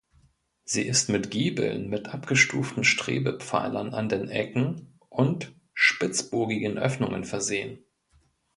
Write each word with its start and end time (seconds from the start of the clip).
Sie 0.65 0.81
ist 0.81 1.09
mit 1.09 1.29
Giebeln 1.29 1.87
mit 1.87 2.07
abgestuften 2.07 2.83
Strebepfeilern 2.83 3.93
an 3.93 4.09
den 4.09 4.29
Ecken 4.29 4.97
und 5.09 5.53
spitzbogigen 5.75 6.79
Öffnungen 6.79 7.23
versehen. 7.23 7.85